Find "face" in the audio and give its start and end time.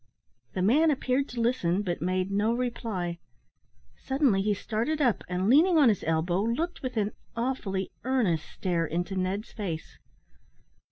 9.51-9.99